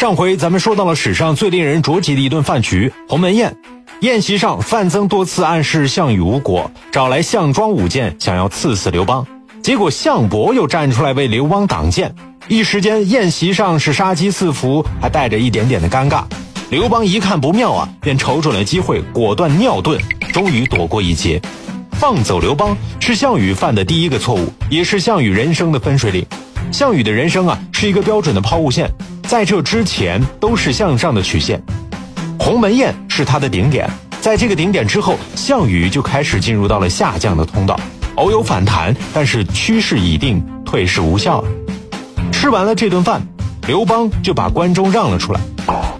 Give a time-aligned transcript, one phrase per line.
[0.00, 3.54] 上回咱们说到了史上最令人着急的一顿饭局——鸿门宴。
[4.00, 9.26] 宴席上，范增多次暗示项羽无果，找来项庄舞剑，想要刺死刘邦。
[9.62, 12.14] 结果项伯又站出来为刘邦挡剑，
[12.48, 16.24] 一时间宴席上是杀机四伏，还带着一点点的尴尬。
[16.70, 20.00] 刘邦一看不妙啊，便瞅准了机会，果断尿遁，
[20.32, 21.38] 终于躲过一劫。
[21.92, 26.24] 放走刘邦是项羽犯的第一个错误，也是项羽人生的分水岭。
[26.72, 28.88] 项羽的人生啊，是一个标准的抛物线，
[29.30, 31.62] 在这之前都是向上的曲线。
[32.36, 33.88] 鸿门宴是他的顶点，
[34.20, 37.78] 在这个顶点之后，项羽就开始进入到了下降的通道，
[38.16, 41.48] 偶有反弹，但是趋势已定，退市无效了。
[42.32, 43.22] 吃完了这顿饭，
[43.68, 45.40] 刘邦就把关中让了出来。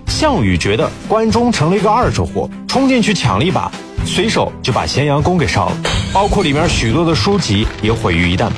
[0.09, 3.70] 项羽觉得关中成了一个二手货，冲进去抢了一把，
[4.05, 5.77] 随手就把咸阳宫给烧了，
[6.12, 8.51] 包括里面许多的书籍也毁于一旦。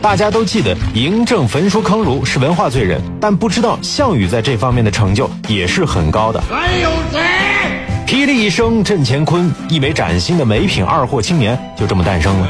[0.00, 6.40] 大家都记得嬴政焚书坑儒是文化罪人，但不知道项羽在这方面的成就也是很高的。
[6.48, 7.20] 还有谁？
[8.06, 12.46] 霹雳一声震乾坤，一枚崭新的美品二货青年就这么诞生了。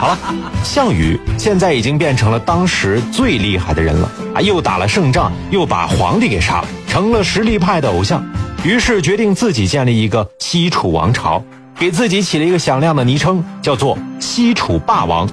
[0.00, 0.18] 好了，
[0.64, 4.40] 项羽现在已经变成了当时最厉害的人了啊！
[4.40, 8.24] 又打了胜仗，又把皇帝给杀了，成了实力派的偶像。
[8.64, 11.42] 于是决定自己建立一个西楚王朝，
[11.78, 15.28] 给自己起了一个响亮的昵称，叫做西楚霸王。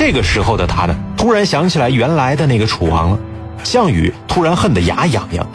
[0.00, 3.18] 这个时候的他呢，突然想起来原来的那个楚王了。
[3.62, 5.46] 项羽突然恨得牙痒痒。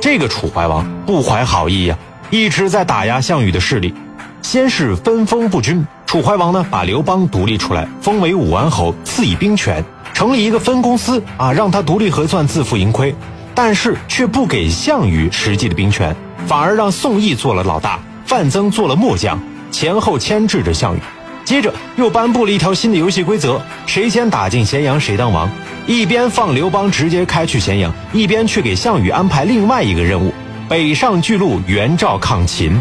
[0.00, 1.96] 这个楚怀王不怀好意呀，
[2.28, 3.94] 一直在打压项羽的势力。
[4.42, 13.14] 先是分封不均，楚怀王呢把刘邦独立出来，封为武安侯，赐以兵权，成立一个分公司啊，让他独立核算，自负盈亏。
[13.54, 16.12] 但是却不给项羽实际的兵权，
[16.48, 19.38] 反而让宋义做了老大，范增做了末将，
[19.70, 20.98] 前后牵制着项羽。
[21.44, 25.50] 接着又颁布了一条新的游戏规则：谁先打进咸阳，谁当王。
[25.86, 30.32] 一边放刘邦直接开去咸阳，一边却给项羽安排另外一个任务：
[30.68, 32.80] 北上巨鹿援赵抗秦。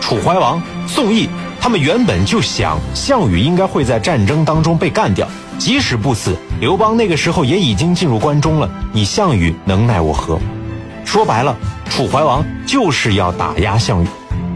[0.00, 1.28] 楚怀王、宋义
[1.60, 5.26] 他们原本就想项羽应该会在战争当中被干掉，
[5.58, 10.38] 即使不死，刘邦那个时候也已经进入关中了，你项羽能奈我何？
[11.04, 11.56] 说白了，
[11.88, 14.06] 楚怀王就是要打压项羽，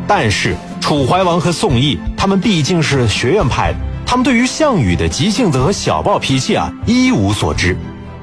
[0.07, 0.55] 但是。
[0.87, 7.77] 楚怀王和宋义，他们毕竟是学院派的，他们对于项羽的急性子和小暴脾气啊一无所知，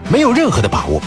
[0.09, 1.02] 没有任何的把握。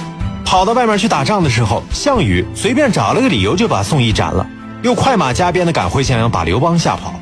[0.45, 4.47] 跑到外面去打仗的时候，项羽随便找了个理由就把宋义斩了，
[4.83, 7.15] 又快马加鞭的赶回咸阳把刘邦吓跑。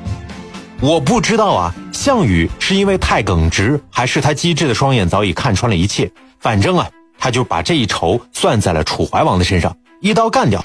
[0.80, 6.10] 我不知道啊，项羽是因为太耿直，还是他机智的双眼早已看穿了一切？
[6.40, 10.60] 反正啊，他就把这一仇算在了楚怀王的身上，一刀干掉。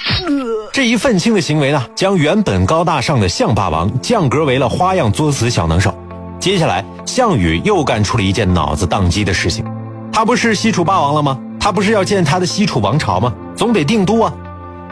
[0.72, 5.94] 这一愤青的行为呢，将原本高大上的项霸王降格为了花样作死小能手。
[6.40, 9.66] 接下来，项羽又干出了一件脑子宕机的事情。
[10.12, 11.38] 他不是西楚霸王了吗？
[11.60, 13.34] 他不是要建他的西楚王朝吗？
[13.56, 14.32] 总得定都啊。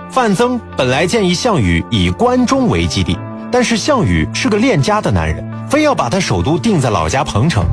[0.10, 3.18] 范增本来建议项羽以关中为基地，
[3.52, 7.64] 但是项羽是个恋家的男人，非要把他首都定在老家彭城。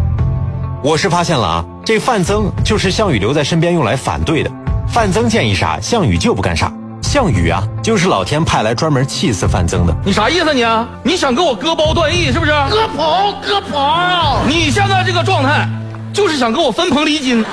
[0.83, 4.51] 我是发现了啊，这范增就是项羽留在身边用来反对的。
[4.89, 6.71] 范增建议啥，项羽就不干啥。
[7.15, 9.95] 项羽啊，就是老天派来专门气死范增的。
[10.05, 10.67] 你啥意思你？
[11.05, 12.51] 你想跟我割包断义是不是？
[12.69, 14.41] 割袍割袍！
[14.49, 15.69] 你现在这个状态，
[16.13, 17.33] 就是想跟我分崩离析。
[17.35, 17.45] 分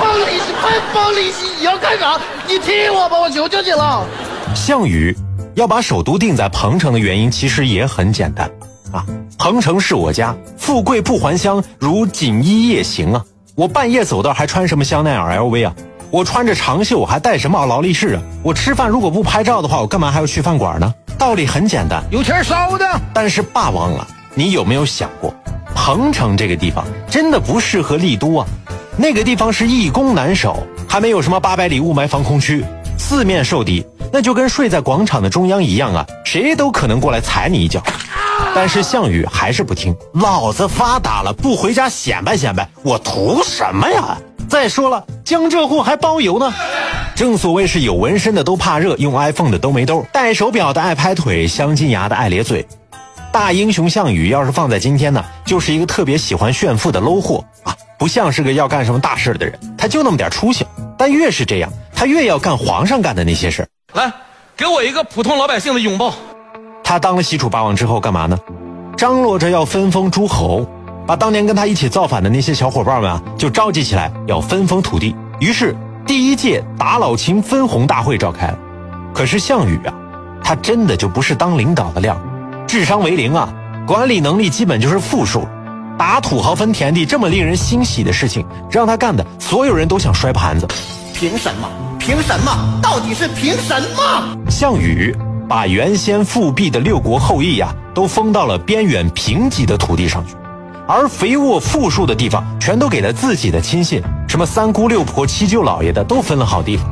[0.00, 1.48] 崩离析，分崩离析！
[1.58, 2.18] 你要干啥？
[2.48, 4.06] 你踢我吧，我求求你了。
[4.54, 5.14] 项羽
[5.54, 8.50] 要把首都定在彭城的原因，其实也很简单
[8.90, 9.04] 啊。
[9.36, 13.22] 彭城是我家，富贵不还乡，如锦衣夜行啊。
[13.54, 15.74] 我半夜走道还穿什么香奈儿 LV 啊？
[16.10, 18.22] 我穿着长袖还戴什么劳力士啊？
[18.42, 20.92] 我吃饭如果不拍照的话，我干嘛还要去饭馆呢？
[21.16, 22.84] 道理很简单，有钱烧的。
[23.14, 25.32] 但是霸王啊，你有没有想过，
[25.74, 28.46] 彭城这个地方真的不适合立都啊？
[28.96, 32.64] 那个地方是易攻难守，还没有什么八百里雾霾防空区，
[32.98, 37.80] 四面受敌，那就跟睡在广场的中央一样啊，谁都可能过来踩你一脚。
[38.52, 44.18] 但是项羽还是不听，老子发达了，不回家显摆显摆，我图什么呀？
[44.50, 46.52] 再说了，江浙沪还包邮呢。
[47.14, 52.66] 正所谓是有纹身的都怕热，用 iPhone 的都没兜，戴手表的爱拍腿，镶金牙的爱咧嘴。
[53.32, 60.66] 大英雄项羽要是放在今天呢，就是一个特别喜欢炫富的 low 货啊，不像是个要干什么大事的人，他就那么点出息。
[60.98, 64.12] 但越是这样，他越要干皇上干的那些事儿来，
[64.56, 66.12] 给我一个普通老百姓的拥抱。
[66.82, 68.36] 他当了西楚霸王之后干嘛呢？
[68.96, 70.66] 张罗着要分封诸侯。
[71.10, 75.12] 把当年跟他一起造反的那些小伙伴们啊，就召集起来要分封土地。
[75.40, 75.74] 于是
[76.06, 78.56] 第一届打老秦分红大会召开了。
[79.12, 79.92] 可是项羽啊，
[80.40, 82.16] 他真的就不是当领导的料，
[82.64, 83.52] 智商为零啊，
[83.88, 85.48] 管理能力基本就是负数。
[85.98, 90.68] 打土豪分田地这么令人欣喜的事情，让他干的，所有人都想摔盘子。
[91.12, 91.68] 凭什么？
[91.98, 92.80] 凭凭什么？
[92.80, 94.38] 到底是凭什么？
[94.48, 95.12] 项羽
[95.48, 100.36] 把原先复辟的六国后裔呀，都封到了边远贫瘠的土地上去，
[100.92, 106.84] 而肥沃富庶的地方全都给了自己的亲信，什么三姑六婆、七舅姥爷的都分了好地方。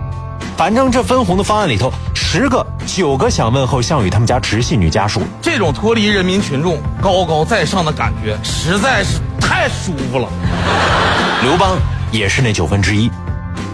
[0.57, 5.23] 反正这分红的方案里头，十个九个想问候项羽他们家直系女家属。
[5.43, 10.29] 这种脱离人民群众、高高在上的感觉，实在是太舒服了。
[11.43, 11.77] 刘邦
[12.13, 13.11] 也是那九分之一。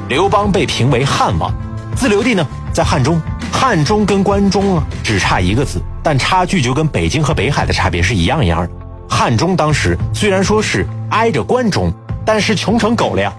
[0.08, 1.52] 刘邦被评为汉王，
[1.94, 3.20] 自留地呢在汉中。
[3.52, 8.70] 汉中跟关中啊只差一个字，但差距就跟北京和北海的差别是一样一样的。
[9.14, 11.93] 汉中当时虽然说是挨着关中，
[12.26, 13.32] 但是穷成狗了呀。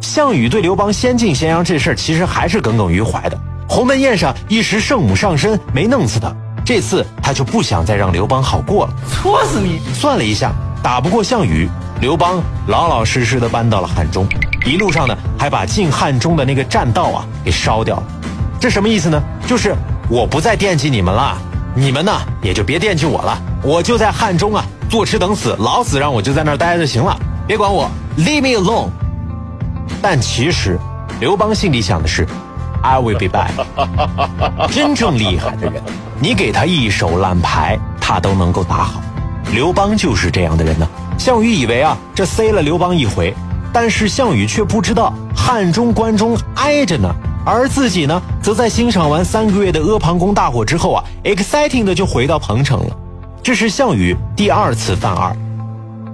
[0.00, 3.36] 项羽对刘邦先进咸阳这事儿，其实还是耿耿于怀的。
[3.68, 6.32] 鸿门宴上一时圣母上身，没弄死他。
[6.64, 9.80] 这次他就不想再让刘邦好过了，戳死你！
[9.92, 11.68] 算了一下，打不过项羽，
[12.00, 14.24] 刘邦老老实实的搬到了汉中。
[14.64, 18.02] 一路上呢，还把进汉中的那个栈道啊给烧掉了。
[18.60, 19.20] 这什么意思呢？
[19.44, 19.74] 就是
[20.08, 21.36] 我不再惦记你们了，
[21.74, 23.36] 你们呢也就别惦记我了。
[23.62, 28.88] 我就在汉中啊，坐吃等死，老死让我就在那儿待着行了，别管我，Leave me alone。
[30.00, 30.78] 但其实，
[31.20, 32.26] 刘邦心里想的是
[32.82, 33.50] ，I will be back。
[34.70, 35.82] 真正厉害的人，
[36.20, 39.00] 你给他一手烂牌，他都能够打好。
[39.52, 40.88] 刘邦就是这样的人呢。
[41.18, 43.34] 项羽以为啊，这塞了刘邦一回，
[43.72, 47.08] 但是项羽却不知道汉中、关中挨着呢，
[47.44, 52.96] 而自己呢，则在欣赏完三个月的阿房宫大火之后啊，exciting 的就回到彭城了。
[53.46, 55.32] 这是项羽第二次犯二。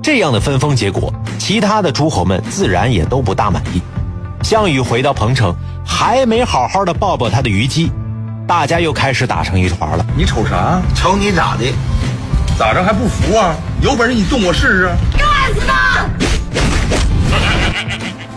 [0.02, 3.80] 这样的分封结果，其他的诸侯们自然也都不大满意。
[4.42, 7.90] 项羽回到彭城，还没好好的抱抱他的虞姬，
[8.46, 10.04] 大家又开始打成一团了。
[10.14, 10.82] 你瞅啥？
[10.94, 11.72] 瞅你咋的？
[12.58, 13.54] 咋着还不服啊？
[13.80, 14.90] 有本事你动我试试！
[15.16, 16.06] 干死他！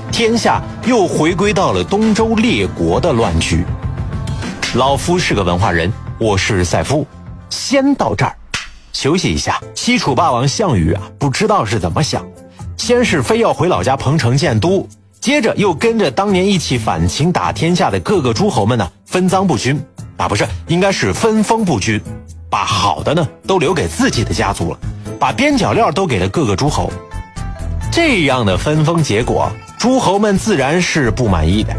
[0.09, 3.65] 天下又回归到了东周列国的乱局。
[4.75, 7.05] 老夫是个文化人，我是赛夫，
[7.49, 8.33] 先到这儿。
[8.95, 12.25] 休息一下，西楚霸王项羽啊，不知道是怎么想，
[12.77, 14.87] 先是非要回老家彭城建都，
[15.19, 19.77] 接着又跟着当年一起反秦打天下的各个诸侯们呢分赃不均，
[20.15, 22.01] 啊不是，应该是分封不均，
[22.49, 24.79] 把好的呢都留给自己的家族了，
[25.19, 26.89] 把边角料都给了各个诸侯，
[27.91, 31.75] 这样的分封结果，诸侯们自然是不满意的。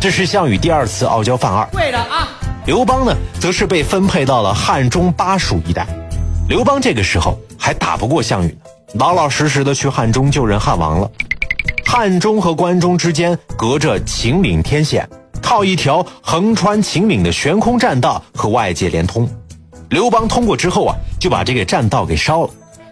[0.00, 1.66] 这是项羽第二次傲娇犯二。
[1.72, 2.28] 跪着啊！
[2.66, 5.84] 刘邦呢，则是被分配到了汉中巴蜀一带。
[6.52, 8.56] 刘邦这个时候还打不过项羽呢，
[8.96, 11.10] 老老实实的去汉中救人汉王了。
[11.86, 15.08] 汉中和关中之间隔着秦岭天险，
[15.40, 19.26] 靠一条横穿秦岭的悬空栈道和外界连通。
[19.88, 22.50] 刘邦通过之后啊，就把这个栈道给烧了，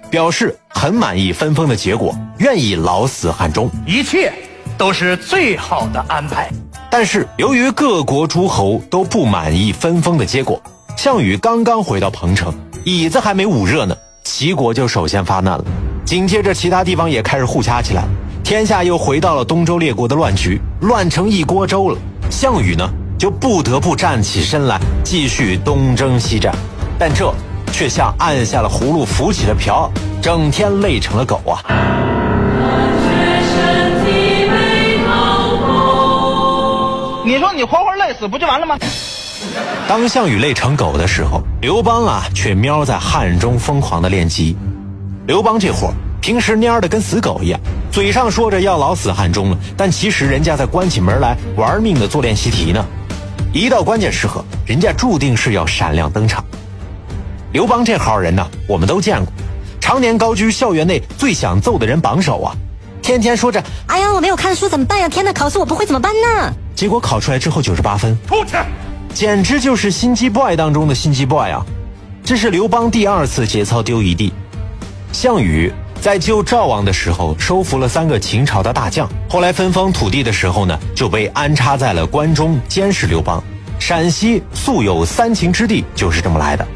[0.08, 3.70] 表示很满意分封的结果，愿意老死汉中。
[3.86, 4.32] 一切
[4.78, 6.50] 都是最好的安排。
[6.90, 10.58] 但是由于各国诸侯都不满意分封的结果，
[10.96, 12.54] 项羽刚刚回到彭城。
[12.84, 13.94] 椅子还没捂热呢，
[14.24, 15.64] 齐国就首先发难了。
[16.04, 18.04] 紧接着，其他地方也开始互掐起来，
[18.42, 21.98] 天下又回到了东周列国的乱局，乱成一锅粥了。
[22.30, 22.88] 项羽呢，
[23.18, 26.54] 就不得不站起身来，继续东征西战。
[26.98, 27.32] 但这
[27.70, 29.90] 却像按下了葫芦浮起了瓢，
[30.22, 31.60] 整天累成了狗啊！
[37.26, 38.76] 你说你活活累死不就完了吗？
[39.88, 44.56] 当项羽累成狗的时候，刘邦啊却喵在汉中疯狂的练级。
[45.26, 47.60] 刘邦这货平时蔫的跟死狗一样，
[47.90, 52.84] 嘴上说着要老死汉中了，但其实人家在关起门来玩命的做练习题呢。
[53.52, 56.44] 一到关键时刻，人家注定是要闪亮登场。
[57.52, 59.32] 刘邦这号人呢，我们都见过，
[59.80, 62.54] 常年高居校园内最想揍的人榜首啊，
[63.02, 65.08] 天天说着“哎呀，我没有看书怎么办呀？
[65.08, 68.56] 天哪，考试我不会怎么办呢？”结果考出来之后九十八分，出去。
[69.12, 71.64] 简直就是心机 boy 当中的心机 boy 啊！
[72.24, 74.32] 这是刘邦第二次节操丢一地。
[75.12, 83.42] 项羽在救赵王的时候收服了三个秦朝的大将，后来分封土地的时候呢，就被安插在了关中监视刘邦。
[83.78, 86.66] 陕西素有三秦之地，就是这么来的。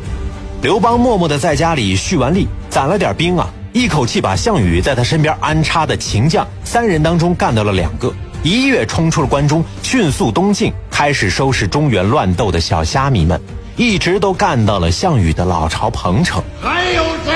[0.61, 8.13] 刘邦默默的在家里蓄完力，攒了点兵啊，一口气把项羽在他身边安插的秦将三人当中干掉了两个。
[8.43, 13.39] 一跃冲出了关中，迅速东进，开始收拾中原乱斗的小虾米们，
[13.75, 16.41] 一直都干到了项羽的老巢彭城。
[16.63, 17.35] 还有谁？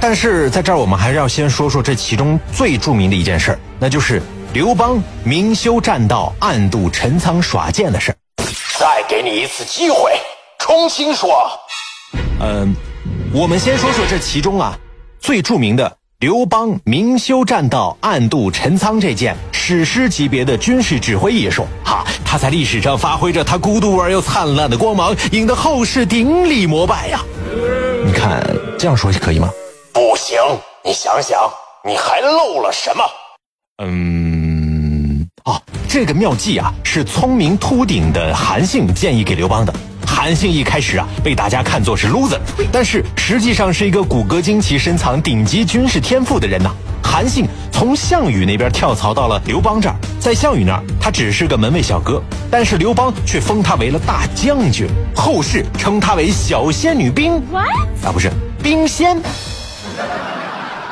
[0.00, 4.22] 但是在这儿，我们还是要先说说这其中最著名的一件事儿那就是
[4.54, 8.16] 刘邦明修栈道，暗度陈仓耍剑的事儿
[8.78, 10.12] 再给你一次机会，
[10.58, 11.50] 重新说。
[12.40, 12.74] 嗯，
[13.30, 14.74] 我们先说说这其中啊
[15.20, 27.22] 最著名的刘邦明修栈道，暗度陈仓这件史诗级别的军事指挥艺术，哈，他在历史上发挥着他孤独而又灿烂的光芒，引得后世顶礼膜拜呀。
[28.04, 28.44] 你看
[28.78, 29.48] 这样说可以吗？
[29.94, 30.38] 不行，
[30.84, 31.40] 你想想，
[31.86, 33.02] 你还漏了什么？
[33.82, 35.58] 嗯，哦，
[35.88, 39.72] 这个妙计啊，是聪明秃顶的韩信建议给刘邦的。
[40.20, 42.38] 韩信一开始啊，被大家看作是 loser，
[42.70, 46.70] 但是实际上是一个骨骼惊奇、深藏顶级军事天赋的人呐。
[47.02, 54.86] 韩信从项羽那边跳槽到了刘邦这儿，在项羽那儿，他只是个门卫小哥，但是刘邦却封他为了大将军，
[55.16, 58.30] 后世称他为小仙女兵，啊，不是
[58.62, 59.18] 兵仙。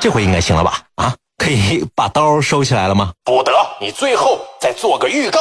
[0.01, 0.79] 这回应该行了吧？
[0.95, 3.13] 啊，可以把刀收起来了吗？
[3.27, 5.41] 不得，你最后再做个预告。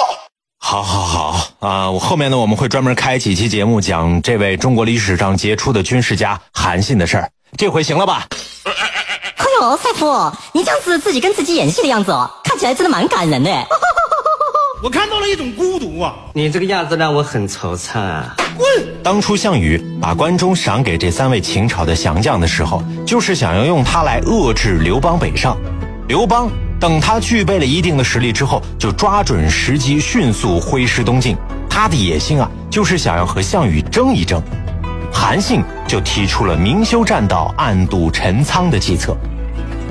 [0.59, 1.89] 好，好，好啊！
[1.91, 7.29] 我后面呢，我们会专门开几期节目讲这位中国历史上杰出的军事家韩信的事儿。
[7.55, 8.27] 这回行了吧？
[8.65, 13.49] 哎呦，赛夫，你这样子自己跟自己演戏的样子哦，看起来真的蛮感人的。
[14.83, 16.13] 我看到了一种孤独啊！
[16.33, 18.35] 你这个样子让我很惆怅啊！
[18.57, 18.67] 滚
[19.01, 25.55] 当初项羽把关中赏给这三位秦朝的降将的时候，就是想要用他来遏制刘邦北上。
[26.07, 31.35] 刘邦等他具备了一定的实力之后，就抓准时机，迅速挥师东进。
[31.69, 34.41] 他的野心啊，就是想要和项羽争一争。
[35.11, 39.17] 韩信就提出了明修栈道，暗度陈仓的计策。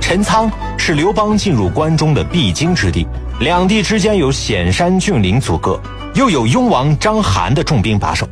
[0.01, 3.07] 陈仓是刘邦进入关中的必经之地，
[3.41, 5.81] 两地之间有险山峻岭阻隔，
[6.15, 8.29] 又有雍王章邯的重兵把守。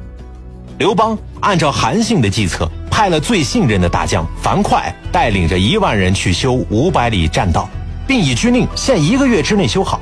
[0.78, 7.68] 刘邦按照韩信的计策，派了最信任的大将樊哙带领着一万人去修五百里栈道，
[8.06, 10.00] 并以军令限一个月之内修好。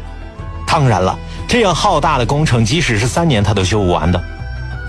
[0.67, 4.23] 当然了，这样浩大的工程，即使是三年他都修不完的。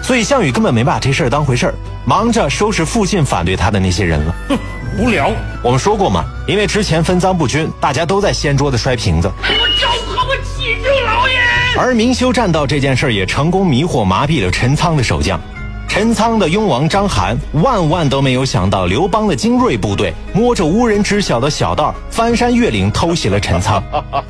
[0.02, 1.74] 所以项羽根本没把这事儿当回事儿，
[2.06, 4.36] 忙着收拾附近反对他的那些人了。
[4.50, 4.58] 哼，
[4.98, 5.32] 无聊。
[5.62, 9.32] 我们说过嘛，因为之前分赃不均，大家都在掀桌子摔瓶子。
[9.42, 11.36] 我招何不起救老爷？
[11.78, 15.40] 而明修栈道这件事儿也成功迷惑麻痹了陈仓的守将。
[15.88, 23.82] 陈仓的雍王章邯万万都没有想到，刘邦的精锐部队摸着无人知晓的小道，翻山越岭偷袭了陈仓。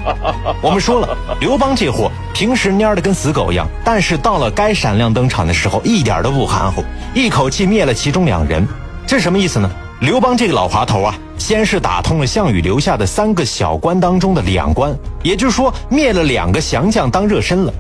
[0.61, 6.83] 我们说了，刘邦这货平时蔫的跟死狗一样，但是到了该闪亮登场的时候，一点都不含糊，
[7.13, 8.67] 一口气灭了其中两人。
[9.07, 9.69] 这什么意思呢？
[10.01, 14.93] 刘邦这个老滑头啊，先是打通了项羽留下的三个小关当中的两关，
[15.23, 17.73] 也就是说灭了两个降将当热身了。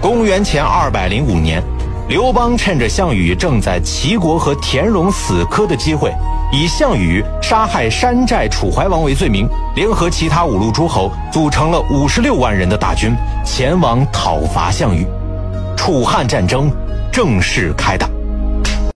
[0.00, 1.60] 公元前二百零五年。
[2.08, 6.12] 刘邦趁着项羽正在齐国和田荣死磕的机会，
[6.52, 15.06] 以项羽杀害山寨楚怀王为罪名，联合其他五路诸侯，组成了五十六万人的大军，前往讨伐项羽。
[15.76, 16.70] 楚汉战争
[17.10, 18.08] 正式开打。